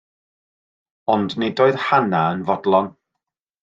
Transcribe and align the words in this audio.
Ond 1.17 1.37
nid 1.43 1.63
oedd 1.67 1.79
Hannah 1.85 2.27
yn 2.35 2.45
fodlon. 2.53 2.95